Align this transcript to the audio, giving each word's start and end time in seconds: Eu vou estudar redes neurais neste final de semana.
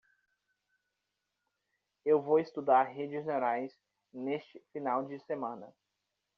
Eu 2.03 2.23
vou 2.23 2.39
estudar 2.39 2.81
redes 2.85 3.23
neurais 3.23 3.71
neste 4.11 4.59
final 4.73 5.05
de 5.05 5.19
semana. 5.19 5.71